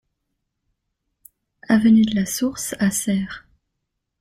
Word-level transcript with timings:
Avenue 1.69 2.05
de 2.05 2.15
la 2.15 2.25
Source 2.25 2.73
à 2.79 2.89
Serres 2.89 3.45